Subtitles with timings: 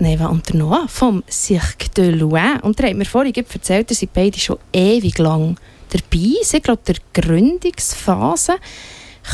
[0.00, 2.60] Neva und der Noah vom Cirque de Loin.
[2.60, 5.56] Und ihr habt mir vorhin erzählt, ihr seid beide schon ewig lang
[5.90, 6.34] dabei.
[6.40, 8.56] Ich glaube, der Gründungsphase.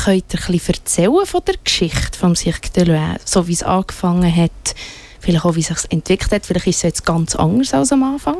[0.03, 3.63] Könnt ihr ein bisschen erzählen von der Geschichte vom Cirque de Loin, so wie es
[3.63, 4.75] angefangen hat,
[5.19, 6.45] vielleicht auch wie es sich entwickelt hat.
[6.45, 8.37] Vielleicht ist es jetzt ganz anders als am Anfang.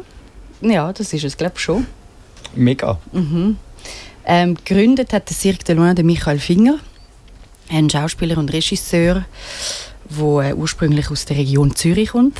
[0.61, 1.87] Ja, das ist es, glaube ich, schon.
[2.55, 2.99] Mega.
[3.11, 3.57] Mhm.
[4.25, 6.79] Ähm, gegründet hat der Cirque de Loin Michael Finger,
[7.69, 9.25] ein Schauspieler und Regisseur,
[10.09, 12.39] der äh, ursprünglich aus der Region Zürich kommt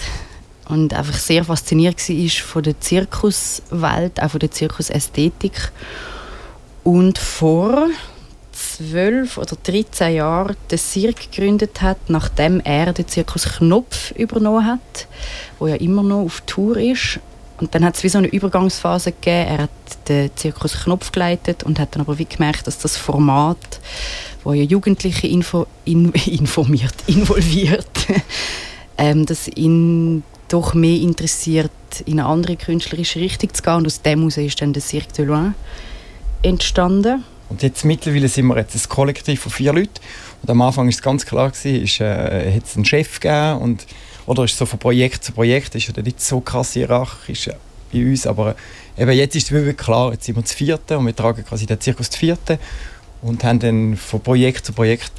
[0.70, 5.72] und einfach sehr fasziniert war von der Zirkuswelt, auch von der Zirkusästhetik.
[6.84, 7.88] Und vor
[8.58, 15.08] zwölf oder 13 Jahren den Cirque gegründet hat, nachdem er den Zirkus Knopf übernommen hat,
[15.60, 17.20] wo ja immer noch auf Tour ist.
[17.60, 19.48] Und dann hat es wie so eine Übergangsphase gegeben.
[19.50, 19.70] Er hat
[20.08, 23.80] den Zirkus Knopf geleitet und hat dann aber wie gemerkt, dass das Format,
[24.44, 28.08] wo ja Jugendliche info, in, informiert, involviert,
[28.98, 31.72] ähm, dass ihn doch mehr interessiert,
[32.06, 33.76] in eine andere künstlerische Richtung zu gehen.
[33.76, 35.56] Und aus dem heraus ist dann der Cirque de Loin
[36.42, 37.24] entstanden.
[37.50, 40.00] Und jetzt mittlerweile sind wir jetzt ein Kollektiv von vier Leuten.
[40.42, 41.66] Und am Anfang ist es ganz klar ist,
[42.02, 43.86] äh, hat es einen Chef gegeben und
[44.26, 47.50] oder ist so von Projekt zu Projekt ist ja nicht so krass hierarchisch
[47.92, 48.56] bei uns, aber
[48.98, 51.66] eben jetzt ist es wirklich klar, jetzt sind wir das Vierte und wir tragen quasi
[51.66, 52.60] den Zirkus zu Vierte
[53.22, 55.12] und haben dann von Projekt zu Projekt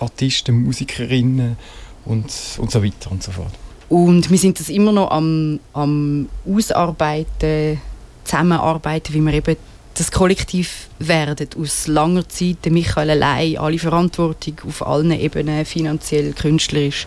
[0.00, 1.56] Artisten, Musikerinnen
[2.04, 3.52] und, und so weiter und so fort.
[3.88, 7.80] Und wir sind das immer noch am, am Ausarbeiten,
[8.24, 9.56] Zusammenarbeiten, wie wir eben
[9.94, 11.48] das Kollektiv werden.
[11.60, 17.06] Aus langer Zeit, der Michael allein, alle Verantwortung auf allen Ebenen, finanziell, künstlerisch.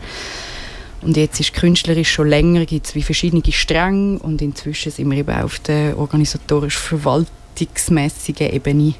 [1.01, 5.17] Und jetzt ist künstlerisch schon länger, gibt es wie verschiedene Stränge und inzwischen sind wir
[5.17, 8.95] eben auf der organisatorisch-verwaltungsmäßigen Ebene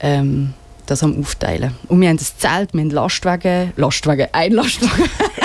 [0.00, 0.54] ähm,
[0.86, 1.74] das am Aufteilen.
[1.88, 5.04] Und wir haben das Zelt, wir haben Lastwagen, Lastwagen, ein Lastwagen,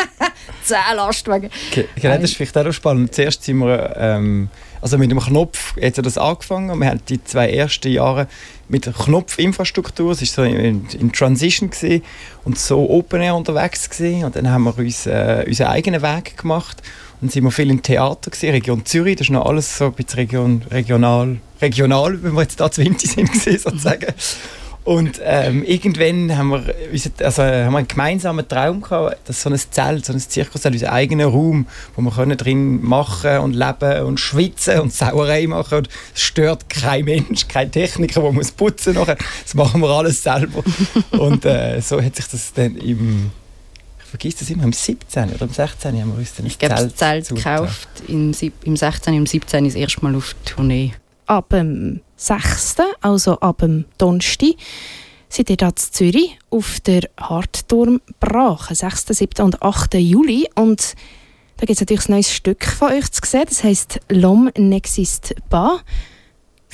[0.63, 1.49] zehn Lastwagen.
[1.71, 3.13] Genau, das ist vielleicht auch spannend.
[3.13, 4.49] Zuerst sind wir ähm,
[4.85, 6.79] also mit dem Knopf hat das angefangen.
[6.79, 8.27] Wir haben die zwei ersten Jahre
[8.69, 12.03] mit Knopfinfrastruktur, es war so in, in Transition gewesen,
[12.43, 14.25] und so Open Air unterwegs gewesen.
[14.25, 16.83] Und dann haben wir uns äh, unseren eigenen Weg gemacht
[17.25, 19.15] und sind wir viel im Theater gewesen, Region Zürich.
[19.15, 22.85] Das ist noch alles so ein bisschen Region, regional, regional, wenn wir jetzt da zu
[22.85, 24.13] Winter sind sozusagen.
[24.83, 26.75] Und ähm, irgendwann haben wir,
[27.23, 30.93] also, haben wir einen gemeinsamen Traum gehabt, dass so ein Zelt, so ein Zirkus, unser
[30.93, 31.65] eigener Raum,
[31.95, 35.79] wo wir können drin machen und leben und schwitzen und Sauerei machen.
[35.79, 39.17] Und es stört kein Mensch, kein Techniker, der muss putzen nachher.
[39.41, 40.63] Das machen wir alles selber.
[41.17, 43.31] und äh, so hat sich das dann im
[44.15, 45.33] ich vergesse das immer, im 17.
[45.33, 46.01] oder im 16.
[46.01, 48.33] haben wir uns dann Ich glaube, das Zelt gekauft, im,
[48.63, 49.13] im 16.
[49.13, 49.65] und im 17.
[49.65, 50.93] ist das erste Mal auf Tournee.
[51.27, 54.55] Ab dem 6., also ab dem Donnerstag,
[55.29, 59.43] seid ihr hier in Zürich auf der Hartturm Brach, 6., 7.
[59.43, 59.95] und 8.
[59.95, 60.47] Juli.
[60.55, 60.95] Und
[61.57, 65.35] da gibt es natürlich ein neues Stück von euch zu sehen, das heisst «L'homme n'existe
[65.49, 65.81] pas».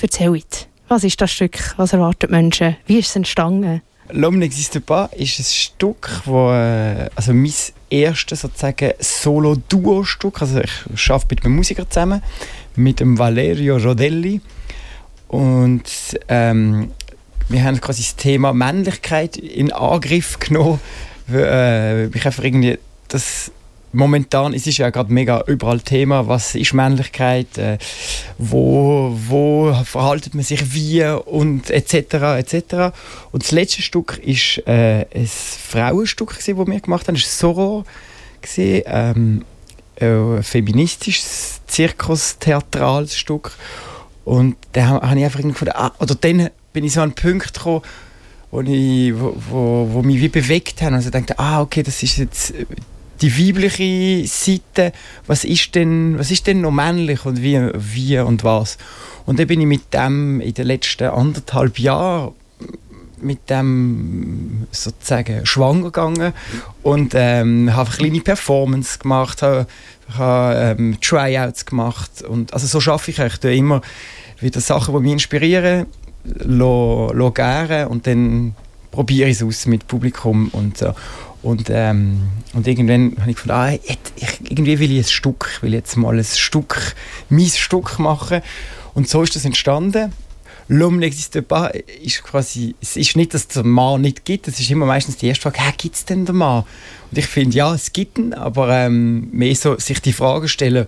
[0.02, 1.75] Erzählt, was ist das Stück?
[1.78, 2.75] Was erwartet Menschen?
[2.88, 3.81] Wie ist es entstanden?
[4.11, 7.53] «L'homme n'existe pas» ist ein Stück, wo, äh, also mein
[7.89, 12.22] erstes sozusagen Solo-Duo-Stück, also ich arbeite mit einem Musiker zusammen,
[12.75, 14.41] mit dem Valerio Rodelli
[15.27, 15.83] und
[16.27, 16.91] ähm,
[17.49, 20.79] wir haben quasi das Thema Männlichkeit in Angriff genommen.
[21.31, 23.51] Äh, ich einfach irgendwie das
[23.94, 27.78] momentan es ist ja gerade mega überall Thema, was ist Männlichkeit, äh,
[28.38, 31.94] wo, wo verhaltet man sich wie und etc.
[32.40, 32.96] etc.
[33.31, 37.84] Und das letzte Stück ist äh, ein Frauenstück, das wir gemacht haben, das ist Soror,
[38.57, 39.46] ähm,
[40.00, 43.52] ein feministisches Zirkus-theatrales Stück.
[44.25, 47.53] Und dann habe ich einfach gefunden, ah, oder dann bin ich so an einen Punkt
[47.53, 47.81] gekommen,
[48.52, 50.96] wo, ich, wo, wo, wo mich wie bewegt haben.
[50.96, 52.53] Also ich dachte, ah, okay, das ist jetzt
[53.21, 54.93] die weibliche Seite.
[55.27, 58.77] Was ist denn, was ist denn noch männlich und wie, wie und was?
[59.25, 62.33] Und dann bin ich mit dem in den letzten anderthalb Jahren
[63.21, 66.33] mit dem sozusagen schwanger gegangen
[66.81, 69.67] und ähm, habe eine kleine Performance gemacht, habe
[70.17, 73.81] habe ähm, Tryouts gemacht und also so schaffe ich eigentlich immer
[74.40, 75.85] wieder Sachen, die mich inspirieren,
[76.23, 78.55] lo, lo gären und dann
[78.91, 80.93] probiere ich es aus mit Publikum und so.
[81.43, 82.22] Und, ähm,
[82.53, 83.97] und irgendwann habe ich gefunden, ah, ich,
[84.43, 86.96] irgendwie will ich ein Stück, ich jetzt mal ein Stück,
[87.29, 88.41] mein Stück machen.
[88.93, 90.14] Und so ist das entstanden.
[90.70, 91.70] L'homme n'existe pas
[92.02, 95.17] ist quasi, es ist nicht, dass es den Mann nicht gibt, es ist immer meistens
[95.17, 96.64] die erste Frage, gibt es denn den Mann?
[97.09, 100.87] Und ich finde, ja, es gibt ihn, aber ähm, mehr so sich die Frage stellen,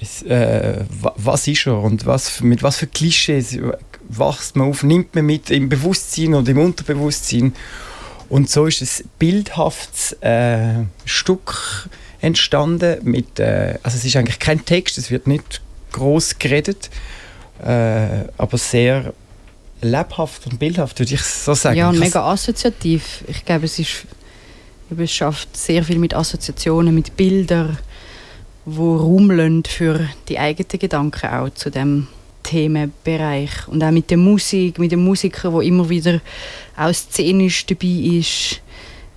[0.00, 3.58] es, äh, was ist er und was, mit was für Klischees
[4.08, 7.52] wächst man auf, nimmt man mit im Bewusstsein und im Unterbewusstsein
[8.28, 11.88] und so ist es bildhaftes äh, Stück
[12.20, 12.98] entstanden.
[13.02, 15.60] Mit, äh, also es ist eigentlich kein Text, es wird nicht
[15.92, 16.90] groß geredet,
[17.62, 19.12] äh, aber sehr
[19.80, 21.76] lebhaft und bildhaft, würde ich so sagen.
[21.76, 23.24] Ja, und mega assoziativ.
[23.28, 24.06] Ich glaube, es ist
[24.96, 27.78] es schafft sehr viel mit Assoziationen, mit Bildern,
[28.64, 32.08] wo Raum für die eigenen Gedanken auch zu dem
[32.46, 36.20] Themenbereich und auch mit der Musik, mit dem Musiker, wo immer wieder
[36.76, 38.62] auch szenisch dabei ist,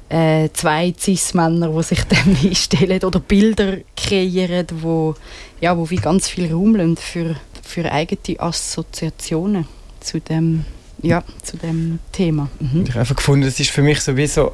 [0.10, 5.16] äh, zwei Cis-Männer, die sich dem einstellen oder Bilder kreieren, wo,
[5.62, 9.66] ja, wo wie ganz viel Raum für, für eigene Assoziationen
[10.00, 10.66] zu dem,
[11.04, 12.50] ja, zu dem Thema.
[12.60, 12.84] Mhm.
[12.84, 14.54] Ich habe einfach gefunden, es ist für mich sowieso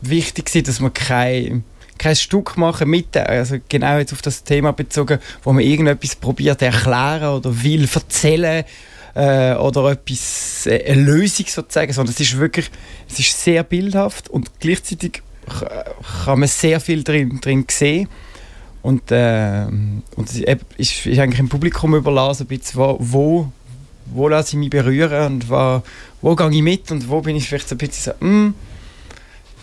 [0.00, 1.62] wichtig, dass man kein
[1.98, 6.62] kein Stück machen mit, also genau jetzt auf das Thema bezogen, wo man irgendetwas probiert
[6.62, 8.64] erklären oder will erzählen
[9.14, 12.70] äh, oder etwas, äh, eine Lösung sozusagen, sondern es ist wirklich,
[13.08, 15.22] es ist sehr bildhaft und gleichzeitig
[16.24, 18.08] kann man sehr viel drin, drin sehen.
[18.82, 20.36] Und, äh, und es
[20.76, 23.52] ist, ist eigentlich im Publikum überlassen, wo, wo,
[24.06, 25.82] wo lasse ich mich berühren und wo,
[26.22, 28.54] wo gehe ich mit und wo bin ich vielleicht so ein bisschen so, mm,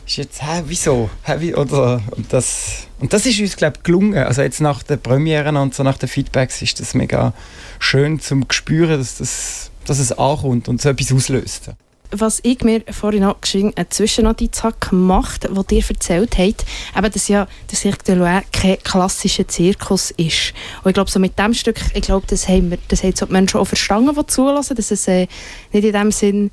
[0.05, 1.09] ist jetzt, hä, wieso?
[1.23, 4.23] Hä, wie, oder, und, das, und das ist uns, glaube ich, gelungen.
[4.23, 7.33] Also jetzt nach den Premieren und so nach den Feedbacks ist das mega
[7.79, 11.71] schön zum spüren, dass, das, dass es ankommt und so etwas auslöst.
[12.15, 16.63] Was ich mir vorhin angeschrieben eine Zwischennotiz habe gemacht, wo dir erzählt hat,
[16.95, 20.53] eben, dass ja der Cirque de Loire kein klassischer Zirkus ist.
[20.83, 23.25] Und ich glaube, so mit dem Stück, ich glaube, das haben, wir, das haben so
[23.25, 25.27] die Menschen auch verstanden, die zulassen, dass es äh,
[25.71, 26.51] nicht in dem Sinn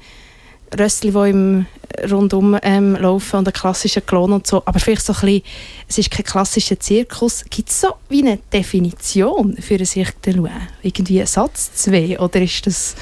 [0.79, 1.67] Rössli, die im
[2.11, 4.63] rundum ähm, laufen und einen klassischen Klon und so.
[4.65, 5.43] Aber vielleicht so ein bisschen,
[5.89, 7.45] es ist kein klassischer Zirkus.
[7.51, 10.53] Gibt es so wie eine Definition für einen Cirque de Louis?
[10.83, 12.19] Irgendwie ein Satz, zwei?
[12.19, 12.95] Oder ist das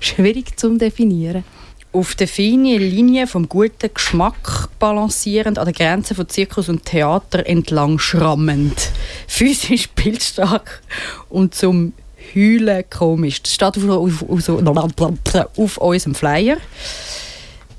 [0.00, 1.44] schwierig zu definieren?
[1.92, 7.46] Auf der feinen Linie vom guten Geschmack balancierend, an der Grenze von Zirkus und Theater
[7.46, 8.90] entlang schrammend.
[9.28, 10.82] Physisch bildstark
[11.28, 11.92] und zum
[12.34, 13.42] Heulen komisch.
[13.42, 16.56] Das steht auf, auf, auf, auf unserem Flyer.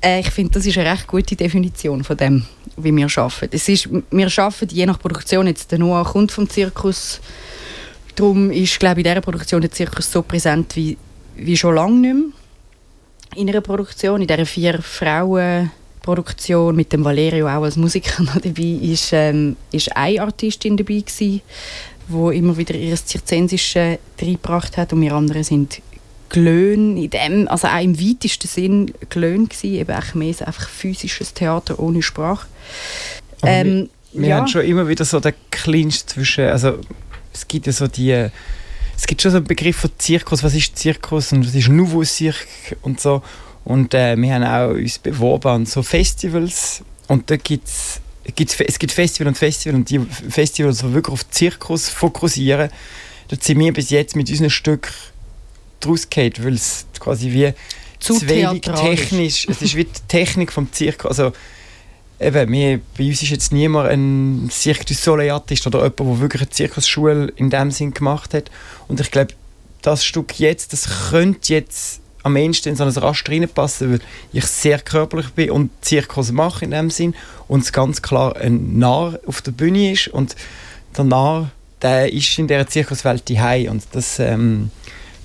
[0.06, 2.44] Äh, ich finde, das ist eine recht gute Definition von dem,
[2.76, 3.56] wie wir arbeiten.
[3.56, 7.20] Es ist, wir arbeiten je nach Produktion, jetzt der Noah kommt vom Zirkus,
[8.14, 10.96] darum ist, glaube ich, in dieser Produktion der Zirkus so präsent wie,
[11.34, 13.42] wie schon lange nicht mehr.
[13.42, 15.72] In einer Produktion, in dieser vier Frauen
[16.02, 21.00] Produktion mit dem Valerio auch als Musiker noch dabei ist, ähm, ist eine Artistin dabei
[21.00, 21.42] gewesen,
[22.06, 25.82] wo immer wieder ihr Zirzensische reingebracht hat und wir anderen sind
[26.28, 30.68] Glöhn in dem, also auch im weitesten Sinn Glöhn gewesen, eben auch mehr so einfach
[30.68, 32.46] physisches Theater ohne Sprache.
[33.42, 34.36] Ähm, wir, wir ja.
[34.36, 36.78] haben schon immer wieder so den Clinch zwischen, also
[37.32, 38.12] es gibt ja so die,
[38.96, 42.02] es gibt schon so einen Begriff von Zirkus, was ist Zirkus und was ist Nouveau
[42.04, 43.22] Cirque und so
[43.64, 48.00] und äh, wir haben auch uns beworben an so Festivals und da gibt's,
[48.34, 52.70] gibt's, es gibt Festivals und Festivals und die Festivals, die wirklich auf Zirkus fokussieren,
[53.28, 54.92] da sind wir bis jetzt mit unseren Stück
[55.80, 57.52] draus geht, weil es quasi wie
[57.98, 61.32] zu wenig technisch, es ist wie die Technik vom Zirkus, also
[62.20, 66.20] eben, wir, bei uns ist jetzt niemand ein Cirque du Soleil Artist oder jemand, der
[66.20, 68.50] wirklich eine Zirkusschule in dem Sinn gemacht hat.
[68.88, 69.34] Und ich glaube,
[69.82, 74.00] das Stück jetzt, das könnte jetzt am ehesten in so ein Raster reinpassen, weil
[74.32, 77.14] ich sehr körperlich bin und Zirkus mache in dem Sinn
[77.46, 80.34] und es ganz klar ein Narr auf der Bühne ist und
[80.96, 81.50] der Narr,
[81.82, 84.72] der ist in dieser Zirkuswelt die und das ähm,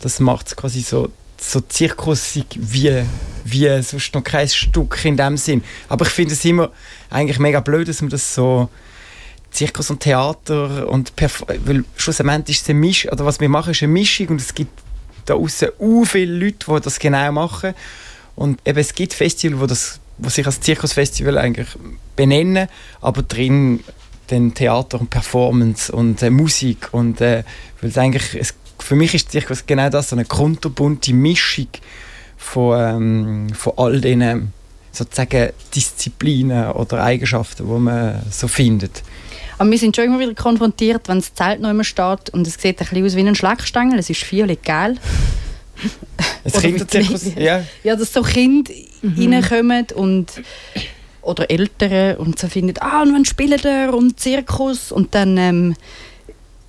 [0.02, 3.04] das macht es quasi so, so zirkusig wie,
[3.46, 5.64] wie sonst noch kein Stück in dem Sinn.
[5.90, 6.72] Aber ich finde es immer
[7.10, 8.70] eigentlich mega blöd, dass man das so
[9.52, 13.72] Zirkus und Theater und Perf weil schlussendlich ist es eine Mischung, oder was wir machen,
[13.72, 14.72] ist eine Mischung und es gibt
[15.26, 17.74] da außen u viele Leute, die das genau machen
[18.36, 21.68] und eben es gibt Festivals, wo das wo sich als Zirkusfestival eigentlich
[22.16, 22.68] benennen,
[23.02, 23.84] aber drin
[24.28, 27.44] dann Theater und Performance und äh, Musik und äh,
[27.82, 31.68] weil es eigentlich es für mich ist es genau das, so eine kunterbunte Mischung
[32.38, 34.54] von, ähm, von all diesen
[34.92, 39.04] sozusagen Disziplinen oder Eigenschaften, die man so findet.
[39.58, 42.56] Aber wir sind schon immer wieder konfrontiert, wenn das Zelt noch immer steht und es
[42.56, 45.00] sieht ein bisschen aus wie ein Schlagstängel, es ist violet gelb.
[46.44, 47.64] Es Kinderzirkus, ja.
[47.84, 48.72] Ja, dass so Kinder
[49.02, 49.34] mhm.
[49.34, 50.32] reinkommen und
[51.22, 55.76] oder Eltern und so finden, ah, und wann spielen der und Zirkus und dann ähm,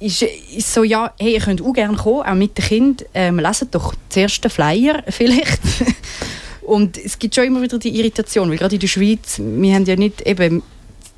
[0.02, 3.06] ist, ist so, ja, hey, ihr könnt auch gerne kommen, auch mit den Kindern.
[3.14, 5.60] Ähm, leset doch den Flyer vielleicht.
[6.62, 9.84] und es gibt schon immer wieder die Irritation, weil gerade in der Schweiz, wir haben
[9.84, 10.62] ja nicht eben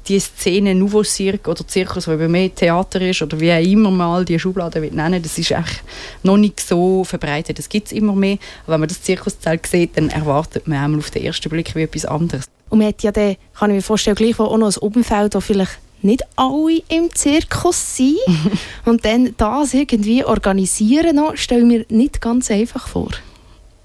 [0.08, 3.90] die Szene Nouveau Cirque oder Zirkus, wo eben mehr Theater ist oder wie auch immer
[3.90, 5.82] mal die Schublade will nennen, das ist echt
[6.22, 7.58] noch nicht so verbreitet.
[7.58, 8.36] Das gibt es immer mehr.
[8.64, 11.82] Aber wenn man das Zirkuszelt sieht, dann erwartet man einmal auf den ersten Blick wie
[11.82, 12.44] etwas anderes.
[12.68, 15.44] Und man hat ja dann, kann ich mir vorstellen, gleich auch noch ein Umfeld, das
[15.44, 18.18] vielleicht nicht alle im Zirkus sind.
[18.84, 23.10] und dann das irgendwie organisieren noch, stelle mir nicht ganz einfach vor.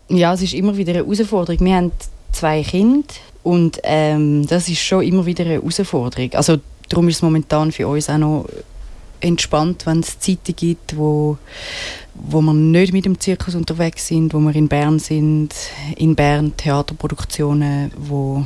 [0.10, 1.66] Ja, es ist immer wieder eine Herausforderung.
[1.66, 1.92] Wir haben
[2.32, 3.08] zwei Kinder
[3.44, 6.34] und ähm, das ist schon immer wieder eine Herausforderung.
[6.34, 6.58] Also
[6.90, 8.46] darum ist es momentan für uns auch noch
[9.22, 11.38] entspannt, wenn es Zeiten gibt, wo,
[12.16, 15.54] wo wir nicht mit dem Zirkus unterwegs sind, wo wir in Bern sind,
[15.96, 18.46] in Bern Theaterproduktionen, wo,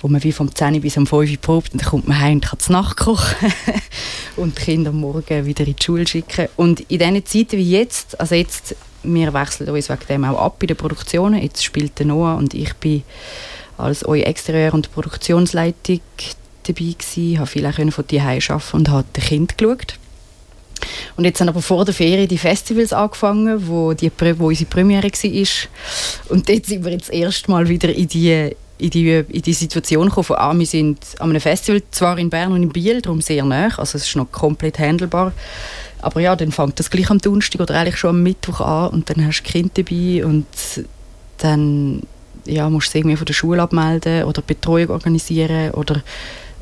[0.00, 2.34] wo man wie vom 10 bis um 5 Uhr probt und dann kommt man heim
[2.34, 3.52] und kann nachkochen
[4.36, 6.48] und die Kinder am Morgen wieder in die Schule schicken.
[6.56, 10.58] Und in diesen Zeiten wie jetzt, also jetzt, wir wechseln uns wegen dem auch ab
[10.58, 13.02] bei den Produktionen, jetzt spielt Noah und ich bin
[13.76, 16.00] als eure Exterieur- und Produktionsleitung
[16.64, 19.94] dabei gewesen, habe viel auch von die arbeiten und habe den Kind geschaut.
[21.16, 25.08] Und jetzt haben aber vor der Ferien die Festivals angefangen, wo, die, wo unsere Premiere
[25.08, 25.68] war.
[26.28, 30.24] Und dort sind wir jetzt erstmal wieder in die, in die, in die Situation gekommen,
[30.24, 33.44] von, ah, wir sind an einem Festival, zwar in Bern und in Biel, darum sehr
[33.44, 35.32] nah, also es ist noch komplett handelbar.
[36.00, 39.10] Aber ja, dann fängt das gleich am Donnerstag oder eigentlich schon am Mittwoch an und
[39.10, 40.46] dann hast du Kind dabei und
[41.38, 42.02] dann
[42.44, 46.02] ja, musst du irgendwie von der Schule abmelden oder Betreuung organisieren oder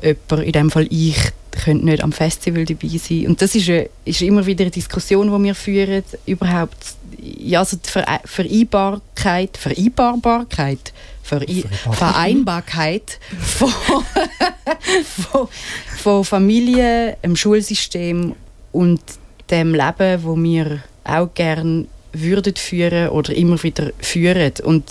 [0.01, 1.17] jemand, in dem Fall ich,
[1.57, 3.27] könnte nicht am Festival dabei sein.
[3.27, 6.77] Und das ist, eine, ist immer wieder eine Diskussion, die wir führen, überhaupt,
[7.19, 7.89] ja, also die
[8.25, 10.93] Vereinbarkeit, Vereinbarbarkeit,
[11.27, 13.69] Verei Vereinbarkeit von,
[15.03, 15.49] von,
[15.97, 18.33] von Familie, dem Schulsystem
[18.71, 19.01] und
[19.49, 24.53] dem Leben, wo wir auch gerne würden führen oder immer wieder führen.
[24.63, 24.85] Und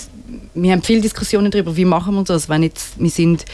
[0.52, 3.46] wir haben viele Diskussionen darüber, wie machen wir das, wenn jetzt, wir sind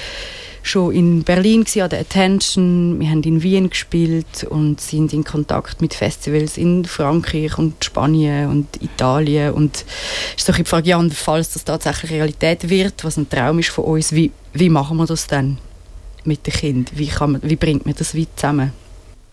[0.63, 5.81] schon in Berlin an der Attention, wir haben in Wien gespielt und sind in Kontakt
[5.81, 9.85] mit Festivals in Frankreich und Spanien und Italien und
[10.37, 13.85] ist doch die Frage, ja, falls das tatsächlich Realität wird, was ein Traum ist von
[13.85, 15.59] uns, wie, wie machen wir das dann
[16.25, 16.97] mit den Kindern?
[16.97, 17.11] Wie,
[17.43, 18.73] wie bringt man das weit zusammen?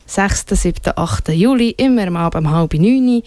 [0.08, 1.30] 6., 7., 8.
[1.30, 3.22] Juli, immer am Abend um halb neun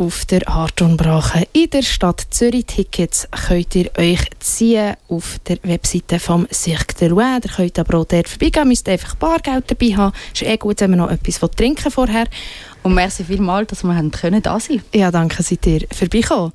[0.00, 2.64] auf der Hartonbrache in der Stadt Zürich.
[2.64, 7.42] Tickets könnt ihr euch ziehen auf der Webseite vom Cirque de Rouen.
[7.44, 10.14] Ihr könnt aber auch dort vorbeigehen, müsst einfach Bargeld dabei haben.
[10.32, 12.24] Es ist eh gut, wenn man noch etwas trinken vorher.
[12.82, 14.82] Und merci vielmals, dass wir da sein können.
[14.94, 16.52] Ja, danke, seid ihr vorbeigekommen.